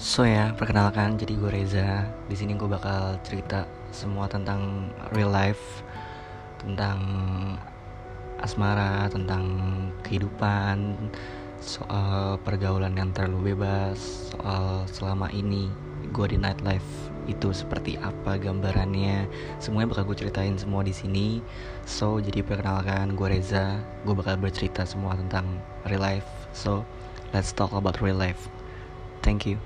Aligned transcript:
So 0.00 0.24
ya, 0.24 0.56
perkenalkan 0.56 1.20
jadi 1.20 1.36
gue 1.36 1.50
Reza. 1.52 2.08
Di 2.24 2.32
sini 2.32 2.56
gue 2.56 2.64
bakal 2.64 3.20
cerita 3.20 3.68
semua 3.92 4.24
tentang 4.32 4.88
real 5.12 5.28
life, 5.28 5.84
tentang 6.56 6.96
asmara, 8.40 9.12
tentang 9.12 9.44
kehidupan, 10.00 10.96
soal 11.60 12.40
pergaulan 12.40 12.96
yang 12.96 13.12
terlalu 13.12 13.52
bebas, 13.52 14.32
soal 14.32 14.88
selama 14.88 15.28
ini 15.36 15.68
gue 16.16 16.26
di 16.32 16.40
nightlife 16.40 17.12
itu 17.28 17.52
seperti 17.52 18.00
apa 18.00 18.40
gambarannya. 18.40 19.28
Semuanya 19.60 19.92
bakal 19.92 20.08
gue 20.08 20.16
ceritain 20.16 20.56
semua 20.56 20.80
di 20.80 20.96
sini. 20.96 21.44
So, 21.84 22.24
jadi 22.24 22.40
perkenalkan 22.40 23.20
gue 23.20 23.36
Reza. 23.36 23.76
Gue 24.08 24.16
bakal 24.16 24.40
bercerita 24.40 24.80
semua 24.88 25.12
tentang 25.12 25.44
real 25.84 26.00
life. 26.00 26.24
So, 26.56 26.88
let's 27.36 27.52
talk 27.52 27.76
about 27.76 28.00
real 28.00 28.16
life. 28.16 28.48
Thank 29.20 29.44
you. 29.44 29.60